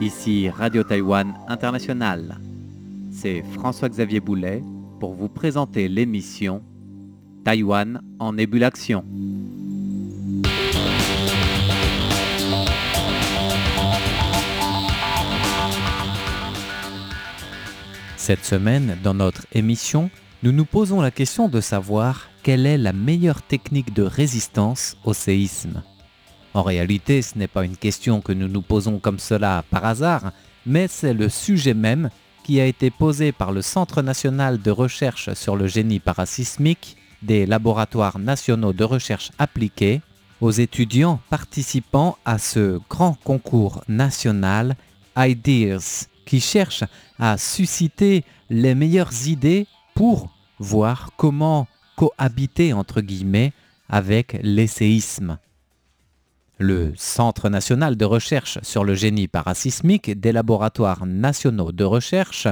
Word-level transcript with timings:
Ici 0.00 0.50
Radio 0.50 0.82
Taïwan 0.82 1.32
International. 1.48 2.38
C'est 3.10 3.42
François-Xavier 3.54 4.20
Boulet 4.20 4.62
pour 5.00 5.14
vous 5.14 5.28
présenter 5.28 5.88
l'émission 5.88 6.62
Taïwan 7.42 8.02
en 8.18 8.36
ébullition. 8.36 9.02
Cette 18.18 18.44
semaine, 18.44 18.98
dans 19.02 19.14
notre 19.14 19.46
émission, 19.52 20.10
nous 20.44 20.52
nous 20.52 20.66
posons 20.66 21.00
la 21.00 21.10
question 21.10 21.48
de 21.48 21.62
savoir 21.62 22.28
quelle 22.42 22.66
est 22.66 22.76
la 22.76 22.92
meilleure 22.92 23.40
technique 23.40 23.94
de 23.94 24.02
résistance 24.02 24.94
au 25.02 25.14
séisme. 25.14 25.82
En 26.52 26.62
réalité, 26.62 27.22
ce 27.22 27.38
n'est 27.38 27.48
pas 27.48 27.64
une 27.64 27.78
question 27.78 28.20
que 28.20 28.34
nous 28.34 28.48
nous 28.48 28.60
posons 28.60 28.98
comme 28.98 29.18
cela 29.18 29.64
par 29.70 29.86
hasard, 29.86 30.32
mais 30.66 30.86
c'est 30.86 31.14
le 31.14 31.30
sujet 31.30 31.72
même 31.72 32.10
qui 32.42 32.60
a 32.60 32.66
été 32.66 32.90
posé 32.90 33.32
par 33.32 33.52
le 33.52 33.62
Centre 33.62 34.02
national 34.02 34.60
de 34.60 34.70
recherche 34.70 35.32
sur 35.32 35.56
le 35.56 35.66
génie 35.66 35.98
parasismique 35.98 36.98
des 37.22 37.46
laboratoires 37.46 38.18
nationaux 38.18 38.74
de 38.74 38.84
recherche 38.84 39.30
appliquée 39.38 40.02
aux 40.42 40.50
étudiants 40.50 41.20
participant 41.30 42.18
à 42.26 42.36
ce 42.36 42.78
grand 42.90 43.14
concours 43.24 43.82
national 43.88 44.76
IDEAS 45.16 46.08
qui 46.26 46.42
cherche 46.42 46.84
à 47.18 47.38
susciter 47.38 48.24
les 48.50 48.74
meilleures 48.74 49.26
idées 49.26 49.66
pour 49.94 50.33
voir 50.64 51.10
comment 51.16 51.68
cohabiter 51.94 52.72
entre 52.72 53.02
guillemets 53.02 53.52
avec 53.88 54.38
les 54.42 54.66
séismes. 54.66 55.38
Le 56.58 56.92
Centre 56.96 57.50
national 57.50 57.96
de 57.96 58.04
recherche 58.04 58.58
sur 58.62 58.82
le 58.82 58.94
génie 58.94 59.28
parasismique 59.28 60.18
des 60.18 60.32
laboratoires 60.32 61.04
nationaux 61.04 61.70
de 61.70 61.84
recherche 61.84 62.48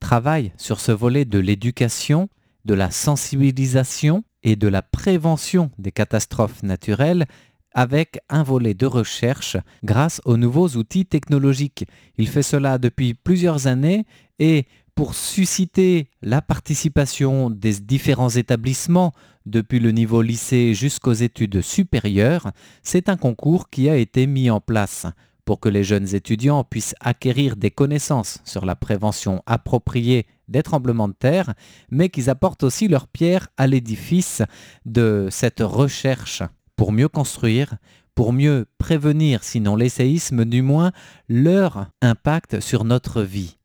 travaille 0.00 0.52
sur 0.56 0.80
ce 0.80 0.92
volet 0.92 1.24
de 1.24 1.38
l'éducation, 1.38 2.28
de 2.64 2.74
la 2.74 2.90
sensibilisation 2.90 4.24
et 4.42 4.56
de 4.56 4.68
la 4.68 4.82
prévention 4.82 5.70
des 5.78 5.92
catastrophes 5.92 6.62
naturelles 6.62 7.26
avec 7.72 8.18
un 8.28 8.42
volet 8.42 8.74
de 8.74 8.86
recherche 8.86 9.56
grâce 9.84 10.20
aux 10.24 10.36
nouveaux 10.36 10.68
outils 10.70 11.06
technologiques. 11.06 11.86
Il 12.18 12.28
fait 12.28 12.42
cela 12.42 12.78
depuis 12.78 13.14
plusieurs 13.14 13.66
années 13.66 14.06
et 14.38 14.66
pour 14.94 15.14
susciter 15.14 16.08
la 16.22 16.40
participation 16.40 17.50
des 17.50 17.80
différents 17.80 18.30
établissements 18.30 19.12
depuis 19.46 19.80
le 19.80 19.90
niveau 19.90 20.22
lycée 20.22 20.74
jusqu'aux 20.74 21.12
études 21.12 21.60
supérieures, 21.60 22.50
c'est 22.82 23.08
un 23.08 23.16
concours 23.16 23.68
qui 23.70 23.88
a 23.88 23.96
été 23.96 24.26
mis 24.26 24.50
en 24.50 24.60
place 24.60 25.06
pour 25.44 25.60
que 25.60 25.68
les 25.68 25.84
jeunes 25.84 26.14
étudiants 26.14 26.64
puissent 26.64 26.94
acquérir 27.00 27.56
des 27.56 27.70
connaissances 27.70 28.38
sur 28.44 28.64
la 28.64 28.76
prévention 28.76 29.42
appropriée 29.46 30.26
des 30.48 30.62
tremblements 30.62 31.08
de 31.08 31.14
terre, 31.14 31.54
mais 31.90 32.08
qu'ils 32.08 32.30
apportent 32.30 32.62
aussi 32.62 32.88
leur 32.88 33.08
pierre 33.08 33.48
à 33.56 33.66
l'édifice 33.66 34.42
de 34.86 35.28
cette 35.30 35.60
recherche 35.60 36.42
pour 36.76 36.92
mieux 36.92 37.08
construire, 37.08 37.76
pour 38.14 38.32
mieux 38.32 38.66
prévenir, 38.78 39.44
sinon 39.44 39.76
les 39.76 39.88
séismes, 39.88 40.44
du 40.44 40.62
moins 40.62 40.92
leur 41.28 41.88
impact 42.00 42.60
sur 42.60 42.84
notre 42.84 43.22
vie. 43.22 43.58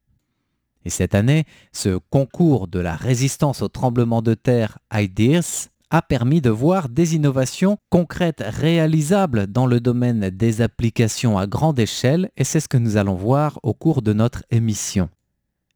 Et 0.86 0.90
cette 0.90 1.16
année, 1.16 1.46
ce 1.72 2.00
concours 2.10 2.68
de 2.68 2.80
la 2.80 2.96
résistance 2.96 3.62
au 3.62 3.68
tremblement 3.68 4.22
de 4.22 4.34
terre 4.34 4.80
IDEAS 4.94 5.70
a 5.92 6.02
permis 6.02 6.40
de 6.40 6.50
voir 6.50 6.88
des 6.88 7.16
innovations 7.16 7.78
concrètes 7.90 8.44
réalisables 8.46 9.48
dans 9.48 9.66
le 9.66 9.80
domaine 9.80 10.30
des 10.30 10.62
applications 10.62 11.38
à 11.38 11.48
grande 11.48 11.80
échelle 11.80 12.30
et 12.38 12.44
c'est 12.44 12.60
ce 12.60 12.68
que 12.68 12.78
nous 12.78 12.98
allons 12.98 13.16
voir 13.16 13.60
au 13.64 13.74
cours 13.74 14.02
de 14.02 14.14
notre 14.14 14.44
émission. 14.52 15.10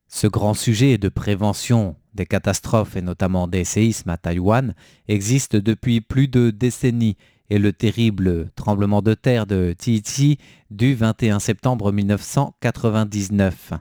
Ce 0.08 0.28
grand 0.28 0.54
sujet 0.54 1.00
de 1.00 1.10
prévention 1.10 1.96
des 2.14 2.28
catastrophes 2.28 2.96
et 2.96 3.02
notamment 3.02 3.48
des 3.48 3.64
séismes 3.64 4.12
à 4.12 4.18
Taïwan 4.18 4.76
existe 5.08 5.56
depuis 5.56 6.02
plus 6.02 6.28
de 6.28 6.52
décennies 6.52 7.18
et 7.50 7.58
le 7.58 7.74
terrible 7.74 8.52
tremblement 8.56 9.02
de 9.02 9.16
terre 9.16 9.48
de 9.48 9.74
Tiichi 9.76 10.38
du 10.70 10.94
21 10.94 11.40
septembre 11.40 11.92
1999. 11.92 13.74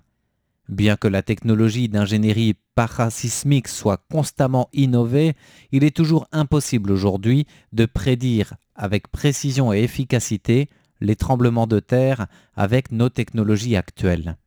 Bien 0.73 0.97
que 0.97 1.07
la 1.07 1.21
technologie 1.21 1.91
d'ingénierie 1.91 2.55
parasismique 2.75 3.69
soit 3.69 4.03
constamment 4.11 4.71
innovée, 4.73 5.35
il 5.71 5.85
est 5.85 5.95
toujours 5.95 6.27
impossible 6.33 6.91
aujourd'hui 6.91 7.47
de 7.75 7.85
prédire 7.85 8.55
avec 8.75 9.09
précision 9.09 9.75
et 9.75 9.83
efficacité 9.83 10.71
les 11.03 11.15
tremblements 11.15 11.67
de 11.67 11.79
terre 11.79 12.27
avec 12.57 12.91
nos 12.91 13.11
technologies 13.11 13.77
actuelles. 13.77 14.39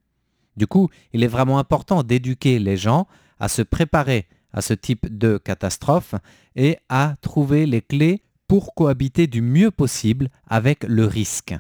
Du 0.57 0.65
coup, 0.65 0.89
il 1.13 1.23
est 1.23 1.27
vraiment 1.27 1.59
important 1.59 2.01
d'éduquer 2.01 2.57
les 2.57 2.75
gens 2.75 3.05
à 3.39 3.47
se 3.47 3.61
préparer 3.61 4.25
à 4.51 4.63
ce 4.63 4.73
type 4.73 5.15
de 5.15 5.37
catastrophe 5.37 6.15
et 6.55 6.79
à 6.89 7.17
trouver 7.21 7.67
les 7.67 7.83
clés 7.83 8.23
pour 8.47 8.73
cohabiter 8.73 9.27
du 9.27 9.43
mieux 9.43 9.69
possible 9.69 10.29
avec 10.47 10.85
le 10.85 11.05
risque. 11.05 11.53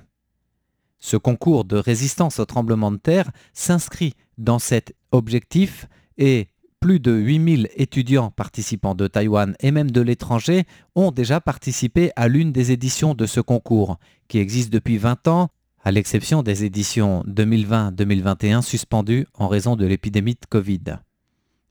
Ce 1.05 1.17
concours 1.17 1.65
de 1.65 1.77
résistance 1.77 2.39
au 2.39 2.45
tremblement 2.45 2.91
de 2.91 2.97
terre 2.97 3.29
s'inscrit 3.53 4.15
dans 4.39 4.57
cet 4.57 4.95
objectif 5.11 5.85
et 6.17 6.47
plus 6.79 6.99
de 6.99 7.11
8000 7.11 7.69
étudiants 7.75 8.31
participants 8.31 8.95
de 8.95 9.05
Taïwan 9.05 9.55
et 9.59 9.69
même 9.69 9.91
de 9.91 10.01
l'étranger 10.01 10.63
ont 10.95 11.11
déjà 11.11 11.39
participé 11.39 12.09
à 12.15 12.27
l'une 12.27 12.51
des 12.51 12.71
éditions 12.71 13.13
de 13.13 13.27
ce 13.27 13.39
concours, 13.39 13.99
qui 14.27 14.39
existe 14.39 14.73
depuis 14.73 14.97
20 14.97 15.27
ans, 15.27 15.49
à 15.83 15.91
l'exception 15.91 16.41
des 16.41 16.63
éditions 16.63 17.23
2020-2021 17.27 18.63
suspendues 18.63 19.27
en 19.35 19.47
raison 19.47 19.75
de 19.75 19.85
l'épidémie 19.85 20.33
de 20.33 20.47
Covid. 20.49 20.97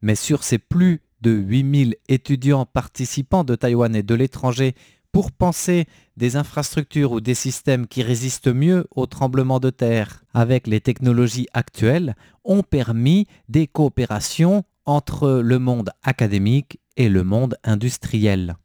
Mais 0.00 0.14
sur 0.14 0.44
ces 0.44 0.58
plus 0.58 1.00
de 1.22 1.32
8000 1.32 1.96
étudiants 2.08 2.66
participants 2.66 3.42
de 3.42 3.56
Taïwan 3.56 3.96
et 3.96 4.04
de 4.04 4.14
l'étranger 4.14 4.76
pour 5.14 5.30
penser 5.30 5.86
des 6.16 6.34
infrastructures 6.34 7.12
ou 7.12 7.20
des 7.20 7.36
systèmes 7.36 7.86
qui 7.86 8.02
résistent 8.02 8.52
mieux 8.52 8.88
aux 8.90 9.06
tremblements 9.06 9.60
de 9.60 9.70
terre 9.70 10.24
avec 10.34 10.66
les 10.66 10.80
technologies 10.80 11.46
actuelles 11.52 12.16
ont 12.42 12.64
permis 12.64 13.28
des 13.48 13.68
coopérations 13.68 14.64
entre 14.86 15.34
le 15.34 15.60
monde 15.60 15.90
académique 16.02 16.80
et 16.96 17.08
le 17.08 17.22
monde 17.22 17.56
industriel. 17.62 18.56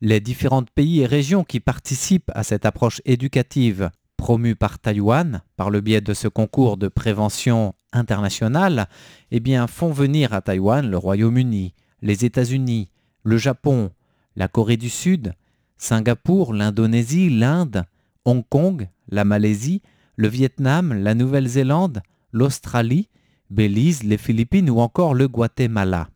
Les 0.00 0.20
différents 0.20 0.62
pays 0.62 1.00
et 1.00 1.06
régions 1.06 1.42
qui 1.42 1.58
participent 1.58 2.30
à 2.36 2.44
cette 2.44 2.64
approche 2.64 3.02
éducative 3.04 3.90
promue 4.16 4.54
par 4.54 4.78
Taïwan 4.78 5.42
par 5.56 5.70
le 5.70 5.80
biais 5.80 6.00
de 6.00 6.14
ce 6.14 6.28
concours 6.28 6.76
de 6.76 6.86
prévention 6.86 7.74
internationale 7.92 8.88
eh 9.32 9.40
bien, 9.40 9.66
font 9.66 9.90
venir 9.90 10.32
à 10.32 10.42
Taïwan 10.42 10.88
le 10.88 10.96
Royaume-Uni, 10.96 11.74
les 12.02 12.24
États-Unis, 12.24 12.92
le 13.24 13.36
Japon, 13.36 13.90
la 14.36 14.46
Corée 14.46 14.76
du 14.76 14.90
Sud, 14.90 15.34
Singapour, 15.76 16.52
l'Indonésie, 16.52 17.30
l'Inde, 17.30 17.84
Hong 18.24 18.44
Kong, 18.48 18.88
la 19.08 19.24
Malaisie, 19.24 19.82
le 20.16 20.28
Vietnam, 20.28 20.92
la 20.92 21.14
Nouvelle-Zélande, 21.14 22.02
l'Australie, 22.32 23.08
Belize, 23.50 24.02
les 24.02 24.18
Philippines 24.18 24.70
ou 24.70 24.80
encore 24.80 25.14
le 25.14 25.28
Guatemala. 25.28 26.08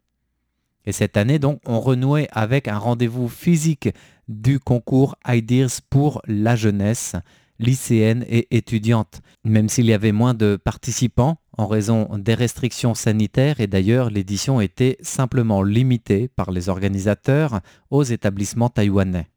Et 0.87 0.93
cette 0.93 1.16
année, 1.16 1.38
donc, 1.38 1.60
on 1.66 1.81
renouait 1.81 2.28
avec 2.32 2.66
un 2.66 2.78
rendez-vous 2.78 3.28
physique 3.28 3.91
du 4.28 4.59
concours 4.59 5.16
IDEAS 5.26 5.81
pour 5.88 6.22
la 6.27 6.56
jeunesse 6.56 7.15
lycéenne 7.60 8.25
et 8.28 8.56
étudiante, 8.56 9.21
même 9.44 9.69
s'il 9.69 9.87
y 9.87 9.92
avait 9.92 10.12
moins 10.12 10.34
de 10.34 10.56
participants 10.56 11.37
en 11.56 11.66
raison 11.66 12.09
des 12.16 12.34
restrictions 12.34 12.94
sanitaires 12.94 13.60
et 13.60 13.66
d'ailleurs 13.66 14.09
l'édition 14.09 14.60
était 14.62 14.97
simplement 15.03 15.62
limitée 15.62 16.28
par 16.28 16.50
les 16.50 16.71
organisateurs 16.71 17.60
aux 17.91 18.03
établissements 18.03 18.71
taïwanais. 18.71 19.29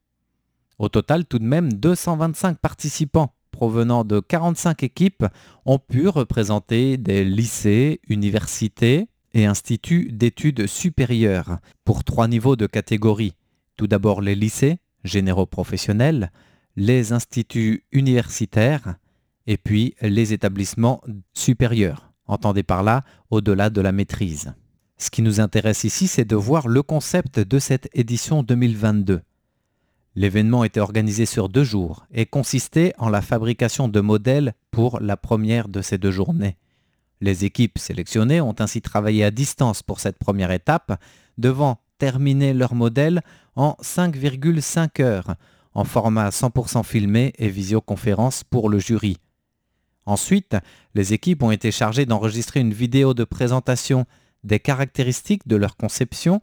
Au 0.83 0.89
total, 0.89 1.23
tout 1.23 1.39
de 1.39 1.45
même, 1.45 1.71
225 1.71 2.57
participants 2.57 3.33
provenant 3.51 4.03
de 4.03 4.19
45 4.19 4.83
équipes 4.83 5.25
ont 5.63 5.79
pu 5.79 6.09
représenter 6.09 6.97
des 6.97 7.23
lycées, 7.23 8.01
universités 8.09 9.07
et 9.33 9.45
instituts 9.45 10.11
d'études 10.11 10.67
supérieures 10.67 11.59
pour 11.85 12.03
trois 12.03 12.27
niveaux 12.27 12.57
de 12.57 12.67
catégorie. 12.67 13.33
Tout 13.77 13.87
d'abord 13.87 14.19
les 14.19 14.35
lycées, 14.35 14.79
généraux 15.05 15.45
professionnels, 15.45 16.33
les 16.75 17.13
instituts 17.13 17.85
universitaires 17.93 18.95
et 19.47 19.55
puis 19.55 19.95
les 20.01 20.33
établissements 20.33 21.01
supérieurs. 21.33 22.11
Entendez 22.27 22.63
par 22.63 22.83
là 22.83 23.05
au-delà 23.29 23.69
de 23.69 23.79
la 23.79 23.93
maîtrise. 23.93 24.53
Ce 24.97 25.09
qui 25.09 25.21
nous 25.21 25.39
intéresse 25.39 25.85
ici, 25.85 26.07
c'est 26.07 26.25
de 26.25 26.35
voir 26.35 26.67
le 26.67 26.83
concept 26.83 27.39
de 27.39 27.57
cette 27.57 27.87
édition 27.93 28.43
2022. 28.43 29.21
L'événement 30.15 30.63
était 30.63 30.79
organisé 30.79 31.25
sur 31.25 31.49
deux 31.49 31.63
jours 31.63 32.05
et 32.13 32.25
consistait 32.25 32.93
en 32.97 33.09
la 33.09 33.21
fabrication 33.21 33.87
de 33.87 33.99
modèles 33.99 34.53
pour 34.71 34.99
la 34.99 35.17
première 35.17 35.67
de 35.67 35.81
ces 35.81 35.97
deux 35.97 36.11
journées. 36.11 36.57
Les 37.19 37.45
équipes 37.45 37.79
sélectionnées 37.79 38.41
ont 38.41 38.55
ainsi 38.59 38.81
travaillé 38.81 39.23
à 39.23 39.31
distance 39.31 39.81
pour 39.81 39.99
cette 39.99 40.17
première 40.17 40.51
étape 40.51 41.01
devant 41.37 41.79
terminer 41.97 42.53
leur 42.53 42.75
modèle 42.75 43.21
en 43.55 43.75
5,5 43.81 45.01
heures, 45.01 45.35
en 45.73 45.83
format 45.83 46.29
100% 46.29 46.83
filmé 46.83 47.33
et 47.37 47.49
visioconférence 47.49 48.43
pour 48.43 48.69
le 48.69 48.77
jury. 48.77 49.17
Ensuite, 50.05 50.57
les 50.95 51.13
équipes 51.13 51.43
ont 51.43 51.51
été 51.51 51.71
chargées 51.71 52.05
d'enregistrer 52.05 52.59
une 52.59 52.73
vidéo 52.73 53.13
de 53.13 53.23
présentation 53.23 54.05
des 54.43 54.59
caractéristiques 54.59 55.47
de 55.47 55.55
leur 55.55 55.77
conception, 55.77 56.41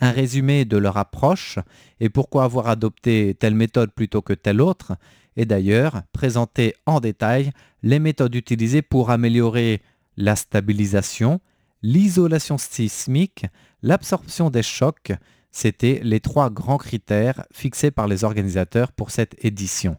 un 0.00 0.10
résumé 0.10 0.64
de 0.64 0.76
leur 0.76 0.96
approche 0.96 1.58
et 2.00 2.08
pourquoi 2.08 2.44
avoir 2.44 2.68
adopté 2.68 3.34
telle 3.38 3.54
méthode 3.54 3.92
plutôt 3.92 4.22
que 4.22 4.32
telle 4.32 4.60
autre, 4.60 4.96
et 5.36 5.44
d'ailleurs 5.44 6.02
présenter 6.12 6.74
en 6.86 7.00
détail 7.00 7.52
les 7.82 7.98
méthodes 7.98 8.34
utilisées 8.34 8.82
pour 8.82 9.10
améliorer 9.10 9.82
la 10.16 10.36
stabilisation, 10.36 11.40
l'isolation 11.82 12.58
sismique, 12.58 13.46
l'absorption 13.82 14.50
des 14.50 14.62
chocs, 14.62 15.12
c'étaient 15.52 16.00
les 16.04 16.20
trois 16.20 16.50
grands 16.50 16.78
critères 16.78 17.44
fixés 17.52 17.90
par 17.90 18.06
les 18.06 18.24
organisateurs 18.24 18.92
pour 18.92 19.10
cette 19.10 19.42
édition. 19.44 19.96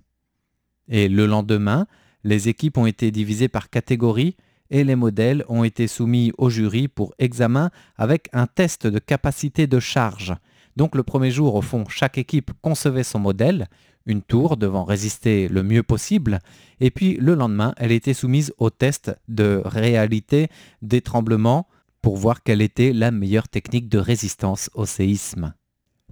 Et 0.88 1.10
le 1.10 1.26
lendemain, 1.26 1.88
les 2.24 2.50
équipes 2.50 2.78
ont 2.78 2.86
été 2.86 3.12
divisées 3.12 3.50
par 3.50 3.70
catégories 3.70 4.36
et 4.72 4.84
les 4.84 4.96
modèles 4.96 5.46
ont 5.48 5.64
été 5.64 5.88
soumis 5.88 6.32
au 6.40 6.50
jury 6.50 6.88
pour 6.88 7.14
examen 7.20 7.70
avec 7.98 8.30
un 8.34 8.48
test 8.48 8.88
de 8.88 8.98
capacité 8.98 9.68
de 9.68 9.80
charge. 9.80 10.34
Donc 10.78 10.96
le 10.96 11.04
premier 11.04 11.30
jour, 11.30 11.54
au 11.54 11.62
fond, 11.62 11.84
chaque 11.90 12.18
équipe 12.18 12.52
concevait 12.62 13.04
son 13.04 13.20
modèle, 13.20 13.68
une 14.06 14.22
tour 14.22 14.58
devant 14.58 14.86
résister 14.86 15.48
le 15.48 15.62
mieux 15.62 15.84
possible, 15.84 16.40
et 16.80 16.90
puis 16.90 17.18
le 17.18 17.36
lendemain, 17.36 17.74
elle 17.78 17.92
était 17.92 18.16
soumise 18.16 18.54
au 18.58 18.70
test 18.70 19.16
de 19.28 19.62
réalité 19.64 20.48
des 20.82 21.02
tremblements 21.02 21.68
pour 22.02 22.18
voir 22.18 22.42
quelle 22.42 22.62
était 22.62 22.94
la 22.94 23.12
meilleure 23.12 23.48
technique 23.48 23.90
de 23.90 24.00
résistance 24.00 24.72
au 24.74 24.86
séisme. 24.86 25.54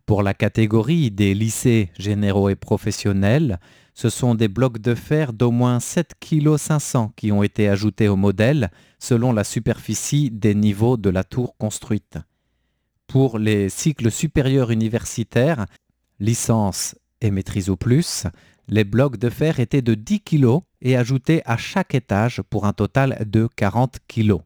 Pour 0.06 0.22
la 0.24 0.34
catégorie 0.34 1.10
des 1.10 1.34
lycées 1.34 1.92
généraux 1.98 2.50
et 2.50 2.56
professionnels, 2.56 3.60
ce 4.00 4.10
sont 4.10 4.34
des 4.34 4.48
blocs 4.48 4.78
de 4.78 4.96
fer 4.96 5.34
d'au 5.34 5.52
moins 5.52 5.80
7,5 5.80 7.10
kg 7.10 7.12
qui 7.18 7.34
ont 7.34 7.44
été 7.44 7.68
ajoutés 7.68 8.08
au 8.08 8.16
modèle 8.16 8.72
selon 8.98 9.34
la 9.34 9.44
superficie 9.44 10.32
des 10.32 10.56
niveaux 10.56 10.96
de 10.96 11.10
la 11.10 11.26
tour 11.26 11.58
construite. 11.58 12.18
Pour 13.08 13.40
les 13.40 13.68
cycles 13.68 14.10
supérieurs 14.10 14.72
universitaires, 14.72 15.66
licence 16.22 16.96
et 17.20 17.30
maîtrise 17.30 17.70
au 17.70 17.76
plus, 17.76 18.24
les 18.70 18.86
blocs 18.86 19.18
de 19.18 19.30
fer 19.30 19.60
étaient 19.60 19.82
de 19.82 19.96
10 19.96 20.22
kg 20.22 20.60
et 20.82 20.96
ajoutés 20.96 21.42
à 21.44 21.58
chaque 21.58 21.94
étage 21.94 22.42
pour 22.50 22.66
un 22.66 22.72
total 22.72 23.26
de 23.30 23.50
40 23.54 23.98
kg. 24.08 24.38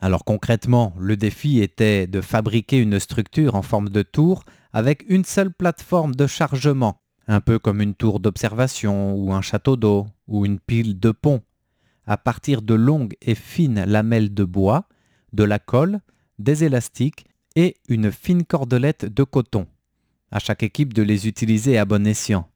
Alors 0.00 0.24
concrètement, 0.24 0.94
le 0.98 1.18
défi 1.18 1.60
était 1.60 2.06
de 2.06 2.22
fabriquer 2.22 2.78
une 2.78 2.98
structure 2.98 3.56
en 3.56 3.62
forme 3.62 3.90
de 3.90 4.00
tour 4.00 4.42
avec 4.72 5.04
une 5.06 5.26
seule 5.26 5.52
plateforme 5.52 6.14
de 6.14 6.26
chargement, 6.26 7.03
un 7.26 7.40
peu 7.40 7.58
comme 7.58 7.80
une 7.80 7.94
tour 7.94 8.20
d'observation 8.20 9.14
ou 9.14 9.32
un 9.32 9.40
château 9.40 9.76
d'eau 9.76 10.06
ou 10.28 10.44
une 10.46 10.58
pile 10.58 10.98
de 10.98 11.10
pont, 11.10 11.42
à 12.06 12.16
partir 12.16 12.62
de 12.62 12.74
longues 12.74 13.16
et 13.22 13.34
fines 13.34 13.84
lamelles 13.84 14.34
de 14.34 14.44
bois, 14.44 14.88
de 15.32 15.44
la 15.44 15.58
colle, 15.58 16.00
des 16.38 16.64
élastiques 16.64 17.26
et 17.56 17.76
une 17.88 18.10
fine 18.10 18.44
cordelette 18.44 19.04
de 19.04 19.22
coton. 19.22 19.66
À 20.30 20.38
chaque 20.38 20.62
équipe 20.62 20.92
de 20.92 21.02
les 21.02 21.28
utiliser 21.28 21.78
à 21.78 21.84
bon 21.84 22.06
escient. 22.06 22.48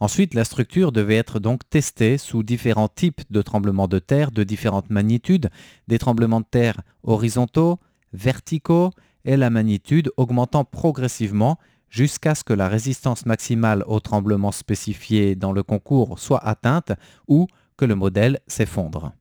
Ensuite, 0.00 0.34
la 0.34 0.44
structure 0.44 0.92
devait 0.92 1.16
être 1.16 1.38
donc 1.38 1.68
testée 1.70 2.18
sous 2.18 2.42
différents 2.42 2.88
types 2.88 3.22
de 3.30 3.40
tremblements 3.40 3.88
de 3.88 4.00
terre 4.00 4.32
de 4.32 4.42
différentes 4.42 4.90
magnitudes, 4.90 5.48
des 5.86 5.98
tremblements 5.98 6.40
de 6.40 6.46
terre 6.50 6.82
horizontaux, 7.04 7.78
verticaux, 8.12 8.90
et 9.24 9.36
la 9.36 9.50
magnitude 9.50 10.10
augmentant 10.16 10.64
progressivement 10.64 11.58
jusqu'à 11.92 12.34
ce 12.34 12.42
que 12.42 12.54
la 12.54 12.68
résistance 12.68 13.26
maximale 13.26 13.84
au 13.86 14.00
tremblement 14.00 14.50
spécifié 14.50 15.36
dans 15.36 15.52
le 15.52 15.62
concours 15.62 16.18
soit 16.18 16.44
atteinte 16.44 16.92
ou 17.28 17.46
que 17.76 17.84
le 17.84 17.94
modèle 17.94 18.40
s'effondre. 18.48 19.12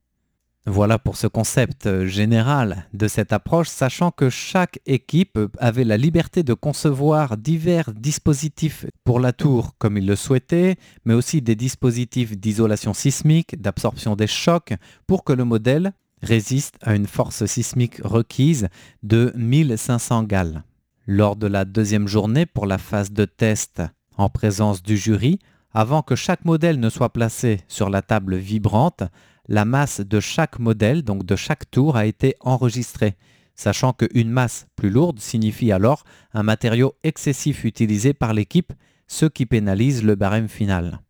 Voilà 0.68 1.00
pour 1.00 1.18
ce 1.18 1.26
concept 1.26 2.06
général 2.06 2.88
de 2.94 3.08
cette 3.08 3.34
approche, 3.34 3.68
sachant 3.68 4.12
que 4.12 4.30
chaque 4.30 4.80
équipe 4.86 5.40
avait 5.58 5.84
la 5.84 5.98
liberté 5.98 6.44
de 6.44 6.54
concevoir 6.54 7.36
divers 7.36 7.92
dispositifs 7.94 8.86
pour 9.04 9.20
la 9.20 9.34
tour 9.34 9.72
comme 9.80 9.98
il 9.98 10.06
le 10.06 10.16
souhaitait, 10.16 10.76
mais 11.04 11.16
aussi 11.16 11.42
des 11.42 11.56
dispositifs 11.56 12.38
d'isolation 12.38 12.94
sismique, 12.94 13.60
d'absorption 13.60 14.16
des 14.16 14.28
chocs, 14.28 14.74
pour 15.08 15.24
que 15.24 15.34
le 15.34 15.46
modèle 15.46 15.94
résiste 16.22 16.76
à 16.82 16.96
une 16.96 17.08
force 17.08 17.44
sismique 17.48 18.00
requise 18.04 18.70
de 19.02 19.34
1500 19.36 20.24
galles. 20.24 20.64
Lors 21.14 21.36
de 21.36 21.46
la 21.46 21.66
deuxième 21.66 22.08
journée 22.08 22.46
pour 22.46 22.66
la 22.66 22.78
phase 22.78 23.12
de 23.12 23.26
test 23.26 23.82
en 24.16 24.30
présence 24.30 24.82
du 24.82 24.96
jury, 24.96 25.40
avant 25.74 26.04
que 26.04 26.16
chaque 26.16 26.46
modèle 26.46 26.80
ne 26.80 26.88
soit 26.88 27.12
placé 27.12 27.60
sur 27.68 27.90
la 27.90 28.02
table 28.02 28.38
vibrante, 28.38 29.04
la 29.50 29.66
masse 29.66 30.00
de 30.00 30.22
chaque 30.22 30.58
modèle, 30.58 31.02
donc 31.02 31.26
de 31.26 31.36
chaque 31.36 31.70
tour, 31.70 31.98
a 31.98 32.06
été 32.06 32.36
enregistrée, 32.40 33.16
sachant 33.56 33.92
qu'une 33.92 34.30
masse 34.30 34.68
plus 34.78 34.90
lourde 34.90 35.20
signifie 35.20 35.74
alors 35.74 36.06
un 36.34 36.44
matériau 36.44 36.96
excessif 37.04 37.66
utilisé 37.66 38.14
par 38.14 38.34
l'équipe, 38.34 38.72
ce 39.08 39.26
qui 39.26 39.46
pénalise 39.46 40.06
le 40.06 40.16
barème 40.16 40.48
final. 40.48 41.02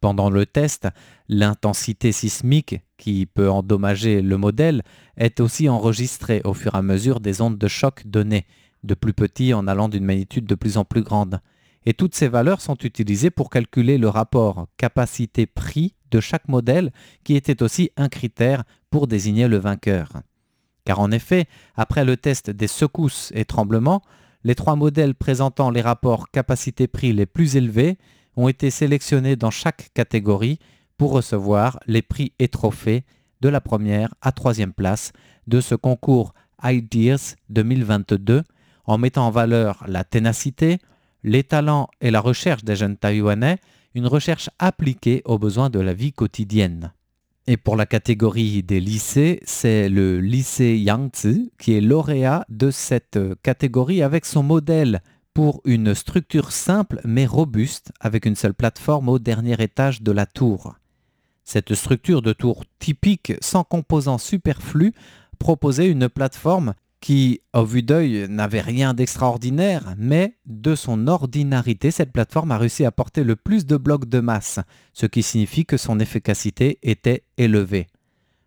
Pendant 0.00 0.30
le 0.30 0.46
test, 0.46 0.88
l'intensité 1.28 2.12
sismique 2.12 2.76
qui 2.96 3.26
peut 3.26 3.50
endommager 3.50 4.22
le 4.22 4.38
modèle 4.38 4.82
est 5.18 5.40
aussi 5.40 5.68
enregistrée 5.68 6.40
au 6.44 6.54
fur 6.54 6.74
et 6.74 6.78
à 6.78 6.82
mesure 6.82 7.20
des 7.20 7.42
ondes 7.42 7.58
de 7.58 7.68
choc 7.68 8.06
données, 8.06 8.46
de 8.84 8.94
plus 8.94 9.12
petit 9.12 9.54
en 9.54 9.66
allant 9.66 9.88
d'une 9.88 10.04
magnitude 10.04 10.46
de 10.46 10.54
plus 10.54 10.76
en 10.76 10.84
plus 10.84 11.02
grande. 11.02 11.40
Et 11.86 11.94
toutes 11.94 12.14
ces 12.14 12.28
valeurs 12.28 12.60
sont 12.60 12.76
utilisées 12.82 13.30
pour 13.30 13.50
calculer 13.50 13.98
le 13.98 14.08
rapport 14.08 14.66
capacité-prix 14.76 15.94
de 16.10 16.20
chaque 16.20 16.48
modèle 16.48 16.92
qui 17.24 17.36
était 17.36 17.62
aussi 17.62 17.90
un 17.96 18.08
critère 18.08 18.64
pour 18.90 19.06
désigner 19.06 19.48
le 19.48 19.58
vainqueur. 19.58 20.12
Car 20.84 21.00
en 21.00 21.10
effet, 21.10 21.46
après 21.76 22.04
le 22.04 22.16
test 22.16 22.50
des 22.50 22.66
secousses 22.66 23.30
et 23.34 23.44
tremblements, 23.44 24.02
les 24.44 24.54
trois 24.54 24.76
modèles 24.76 25.14
présentant 25.14 25.70
les 25.70 25.80
rapports 25.80 26.30
capacité-prix 26.30 27.12
les 27.12 27.26
plus 27.26 27.56
élevés 27.56 27.98
ont 28.36 28.48
été 28.48 28.70
sélectionnés 28.70 29.36
dans 29.36 29.50
chaque 29.50 29.90
catégorie 29.94 30.58
pour 30.96 31.12
recevoir 31.12 31.78
les 31.86 32.02
prix 32.02 32.32
et 32.38 32.48
trophées 32.48 33.04
de 33.40 33.48
la 33.48 33.60
première 33.60 34.14
à 34.22 34.32
troisième 34.32 34.72
place 34.72 35.12
de 35.46 35.60
ce 35.60 35.74
concours 35.74 36.34
Ideas 36.62 37.36
2022 37.50 38.42
en 38.88 38.98
mettant 38.98 39.26
en 39.26 39.30
valeur 39.30 39.84
la 39.86 40.02
ténacité, 40.02 40.78
les 41.22 41.44
talents 41.44 41.88
et 42.00 42.10
la 42.10 42.20
recherche 42.20 42.64
des 42.64 42.74
jeunes 42.74 42.96
taïwanais 42.96 43.58
une 43.94 44.06
recherche 44.06 44.48
appliquée 44.58 45.22
aux 45.24 45.38
besoins 45.38 45.70
de 45.70 45.78
la 45.78 45.92
vie 45.92 46.12
quotidienne. 46.12 46.92
Et 47.46 47.56
pour 47.56 47.76
la 47.76 47.86
catégorie 47.86 48.62
des 48.62 48.80
lycées, 48.80 49.40
c'est 49.44 49.88
le 49.88 50.20
lycée 50.20 50.78
Yangtze 50.78 51.50
qui 51.58 51.74
est 51.74 51.80
lauréat 51.80 52.44
de 52.48 52.70
cette 52.70 53.18
catégorie 53.42 54.02
avec 54.02 54.24
son 54.24 54.42
modèle 54.42 55.02
pour 55.34 55.60
une 55.64 55.94
structure 55.94 56.52
simple 56.52 57.00
mais 57.04 57.26
robuste 57.26 57.92
avec 58.00 58.26
une 58.26 58.36
seule 58.36 58.54
plateforme 58.54 59.08
au 59.08 59.18
dernier 59.18 59.62
étage 59.62 60.02
de 60.02 60.12
la 60.12 60.26
tour. 60.26 60.74
Cette 61.44 61.74
structure 61.74 62.22
de 62.22 62.32
tour 62.32 62.64
typique 62.78 63.32
sans 63.40 63.64
composants 63.64 64.18
superflus 64.18 64.92
proposait 65.38 65.88
une 65.88 66.08
plateforme 66.08 66.74
qui, 67.00 67.40
au 67.54 67.64
vu 67.64 67.82
d'œil, 67.82 68.26
n'avait 68.28 68.60
rien 68.60 68.94
d'extraordinaire, 68.94 69.94
mais 69.96 70.36
de 70.46 70.74
son 70.74 71.06
ordinarité, 71.06 71.90
cette 71.90 72.12
plateforme 72.12 72.50
a 72.50 72.58
réussi 72.58 72.84
à 72.84 72.90
porter 72.90 73.24
le 73.24 73.36
plus 73.36 73.66
de 73.66 73.76
blocs 73.76 74.08
de 74.08 74.20
masse, 74.20 74.58
ce 74.92 75.06
qui 75.06 75.22
signifie 75.22 75.64
que 75.64 75.76
son 75.76 76.00
efficacité 76.00 76.78
était 76.82 77.22
élevée. 77.36 77.86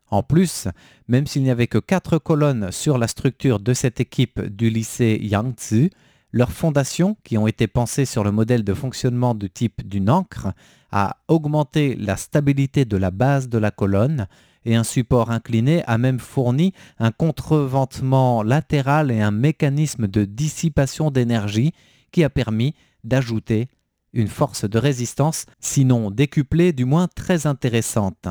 En 0.09 0.23
plus, 0.23 0.67
même 1.07 1.25
s'il 1.25 1.43
n'y 1.43 1.49
avait 1.49 1.67
que 1.67 1.77
quatre 1.77 2.17
colonnes 2.17 2.71
sur 2.71 2.97
la 2.97 3.07
structure 3.07 3.59
de 3.59 3.73
cette 3.73 4.01
équipe 4.01 4.41
du 4.41 4.69
lycée 4.69 5.17
Yangtze, 5.21 5.89
leurs 6.33 6.51
fondations, 6.51 7.17
qui 7.23 7.37
ont 7.37 7.47
été 7.47 7.67
pensées 7.67 8.05
sur 8.05 8.23
le 8.23 8.31
modèle 8.31 8.63
de 8.63 8.73
fonctionnement 8.73 9.35
de 9.35 9.47
type 9.47 9.87
d'une 9.87 10.09
encre, 10.09 10.49
a 10.91 11.17
augmenté 11.29 11.95
la 11.95 12.17
stabilité 12.17 12.83
de 12.83 12.97
la 12.97 13.11
base 13.11 13.47
de 13.47 13.57
la 13.57 13.71
colonne 13.71 14.27
et 14.65 14.75
un 14.75 14.83
support 14.83 15.31
incliné 15.31 15.83
a 15.85 15.97
même 15.97 16.19
fourni 16.19 16.73
un 16.99 17.11
contreventement 17.11 18.43
latéral 18.43 19.11
et 19.11 19.21
un 19.21 19.31
mécanisme 19.31 20.07
de 20.07 20.25
dissipation 20.25 21.11
d'énergie 21.11 21.73
qui 22.11 22.23
a 22.23 22.29
permis 22.29 22.75
d'ajouter 23.03 23.69
une 24.13 24.27
force 24.27 24.65
de 24.69 24.77
résistance, 24.77 25.45
sinon 25.59 26.11
décuplée, 26.11 26.73
du 26.73 26.85
moins 26.85 27.07
très 27.07 27.47
intéressante. 27.47 28.27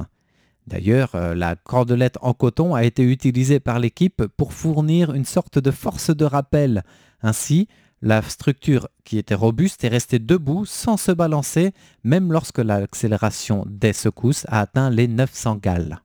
D'ailleurs, 0.66 1.14
euh, 1.14 1.34
la 1.34 1.56
cordelette 1.56 2.18
en 2.20 2.34
coton 2.34 2.74
a 2.74 2.84
été 2.84 3.02
utilisée 3.02 3.60
par 3.60 3.78
l'équipe 3.78 4.26
pour 4.36 4.52
fournir 4.52 5.14
une 5.14 5.24
sorte 5.24 5.58
de 5.58 5.70
force 5.70 6.10
de 6.10 6.24
rappel. 6.24 6.84
Ainsi, 7.22 7.66
la 8.02 8.22
structure 8.22 8.88
qui 9.04 9.18
était 9.18 9.34
robuste 9.34 9.84
est 9.84 9.88
restée 9.88 10.18
debout 10.18 10.64
sans 10.64 10.96
se 10.96 11.12
balancer, 11.12 11.72
même 12.04 12.32
lorsque 12.32 12.58
l'accélération 12.58 13.64
des 13.66 13.92
secousses 13.92 14.46
a 14.48 14.60
atteint 14.60 14.90
les 14.90 15.08
900 15.08 15.56
galles. 15.56 16.00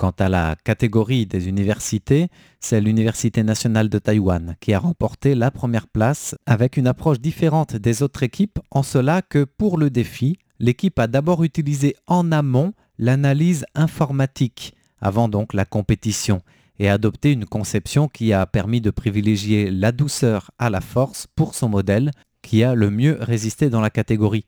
Quant 0.00 0.14
à 0.18 0.30
la 0.30 0.56
catégorie 0.64 1.26
des 1.26 1.46
universités, 1.46 2.28
c'est 2.58 2.80
l'Université 2.80 3.42
nationale 3.42 3.90
de 3.90 3.98
Taïwan 3.98 4.56
qui 4.58 4.72
a 4.72 4.78
remporté 4.78 5.34
la 5.34 5.50
première 5.50 5.86
place 5.88 6.34
avec 6.46 6.78
une 6.78 6.86
approche 6.86 7.20
différente 7.20 7.76
des 7.76 8.02
autres 8.02 8.22
équipes 8.22 8.60
en 8.70 8.82
cela 8.82 9.20
que 9.20 9.44
pour 9.44 9.76
le 9.76 9.90
défi, 9.90 10.38
l'équipe 10.58 10.98
a 10.98 11.06
d'abord 11.06 11.44
utilisé 11.44 11.96
en 12.06 12.32
amont 12.32 12.72
l'analyse 12.96 13.66
informatique 13.74 14.74
avant 15.02 15.28
donc 15.28 15.52
la 15.52 15.66
compétition 15.66 16.40
et 16.78 16.88
adopté 16.88 17.32
une 17.32 17.44
conception 17.44 18.08
qui 18.08 18.32
a 18.32 18.46
permis 18.46 18.80
de 18.80 18.90
privilégier 18.90 19.70
la 19.70 19.92
douceur 19.92 20.50
à 20.58 20.70
la 20.70 20.80
force 20.80 21.26
pour 21.36 21.54
son 21.54 21.68
modèle 21.68 22.10
qui 22.40 22.64
a 22.64 22.74
le 22.74 22.88
mieux 22.88 23.18
résisté 23.20 23.68
dans 23.68 23.82
la 23.82 23.90
catégorie. 23.90 24.46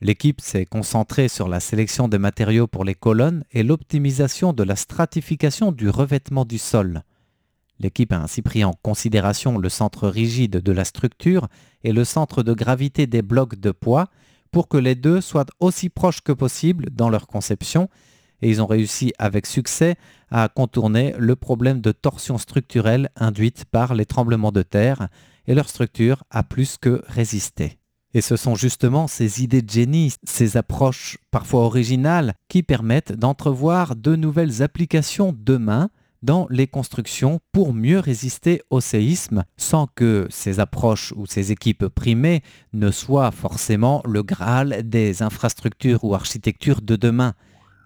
L'équipe 0.00 0.40
s'est 0.40 0.64
concentrée 0.64 1.26
sur 1.28 1.48
la 1.48 1.58
sélection 1.58 2.06
des 2.06 2.18
matériaux 2.18 2.68
pour 2.68 2.84
les 2.84 2.94
colonnes 2.94 3.44
et 3.50 3.64
l'optimisation 3.64 4.52
de 4.52 4.62
la 4.62 4.76
stratification 4.76 5.72
du 5.72 5.90
revêtement 5.90 6.44
du 6.44 6.58
sol. 6.58 7.02
L'équipe 7.80 8.12
a 8.12 8.20
ainsi 8.20 8.42
pris 8.42 8.62
en 8.62 8.72
considération 8.72 9.58
le 9.58 9.68
centre 9.68 10.08
rigide 10.08 10.62
de 10.62 10.72
la 10.72 10.84
structure 10.84 11.48
et 11.82 11.92
le 11.92 12.04
centre 12.04 12.44
de 12.44 12.52
gravité 12.52 13.08
des 13.08 13.22
blocs 13.22 13.56
de 13.56 13.72
poids 13.72 14.08
pour 14.52 14.68
que 14.68 14.76
les 14.76 14.94
deux 14.94 15.20
soient 15.20 15.46
aussi 15.58 15.88
proches 15.88 16.20
que 16.20 16.32
possible 16.32 16.86
dans 16.92 17.10
leur 17.10 17.26
conception 17.26 17.88
et 18.40 18.48
ils 18.48 18.62
ont 18.62 18.66
réussi 18.66 19.12
avec 19.18 19.46
succès 19.46 19.96
à 20.30 20.48
contourner 20.48 21.14
le 21.18 21.34
problème 21.34 21.80
de 21.80 21.90
torsion 21.90 22.38
structurelle 22.38 23.10
induite 23.16 23.64
par 23.64 23.94
les 23.94 24.06
tremblements 24.06 24.52
de 24.52 24.62
terre 24.62 25.08
et 25.48 25.54
leur 25.54 25.68
structure 25.68 26.22
a 26.30 26.44
plus 26.44 26.76
que 26.76 27.02
résisté. 27.08 27.78
Et 28.14 28.20
ce 28.20 28.36
sont 28.36 28.54
justement 28.54 29.06
ces 29.06 29.42
idées 29.42 29.62
de 29.62 29.70
génie, 29.70 30.14
ces 30.24 30.56
approches 30.56 31.18
parfois 31.30 31.64
originales 31.64 32.34
qui 32.48 32.62
permettent 32.62 33.12
d'entrevoir 33.12 33.96
de 33.96 34.16
nouvelles 34.16 34.62
applications 34.62 35.34
demain 35.38 35.90
dans 36.22 36.46
les 36.50 36.66
constructions 36.66 37.38
pour 37.52 37.72
mieux 37.74 38.00
résister 38.00 38.62
au 38.70 38.80
séisme 38.80 39.44
sans 39.56 39.86
que 39.86 40.26
ces 40.30 40.58
approches 40.58 41.12
ou 41.16 41.26
ces 41.26 41.52
équipes 41.52 41.86
primées 41.86 42.42
ne 42.72 42.90
soient 42.90 43.30
forcément 43.30 44.02
le 44.04 44.22
Graal 44.22 44.88
des 44.88 45.22
infrastructures 45.22 46.02
ou 46.02 46.14
architectures 46.14 46.80
de 46.80 46.96
demain. 46.96 47.34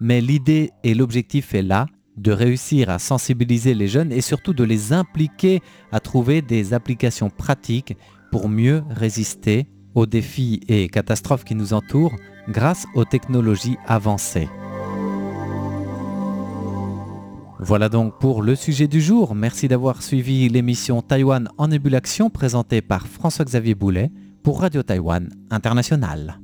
Mais 0.00 0.20
l'idée 0.20 0.70
et 0.82 0.94
l'objectif 0.94 1.54
est 1.54 1.62
là, 1.62 1.86
de 2.16 2.32
réussir 2.32 2.90
à 2.90 2.98
sensibiliser 2.98 3.74
les 3.74 3.88
jeunes 3.88 4.12
et 4.12 4.20
surtout 4.20 4.52
de 4.52 4.64
les 4.64 4.92
impliquer 4.92 5.60
à 5.92 6.00
trouver 6.00 6.42
des 6.42 6.74
applications 6.74 7.30
pratiques 7.30 7.96
pour 8.30 8.48
mieux 8.48 8.82
résister 8.90 9.66
aux 9.94 10.06
défis 10.06 10.60
et 10.68 10.88
catastrophes 10.88 11.44
qui 11.44 11.54
nous 11.54 11.72
entourent 11.72 12.14
grâce 12.48 12.86
aux 12.94 13.04
technologies 13.04 13.76
avancées. 13.86 14.48
Voilà 17.64 17.88
donc 17.88 18.18
pour 18.18 18.42
le 18.42 18.56
sujet 18.56 18.88
du 18.88 19.00
jour. 19.00 19.36
Merci 19.36 19.68
d'avoir 19.68 20.02
suivi 20.02 20.48
l'émission 20.48 21.00
Taïwan 21.00 21.48
en 21.58 21.70
ébullition 21.70 22.28
présentée 22.28 22.82
par 22.82 23.06
François-Xavier 23.06 23.76
Boulet 23.76 24.10
pour 24.42 24.60
Radio 24.60 24.82
Taïwan 24.82 25.28
International. 25.50 26.41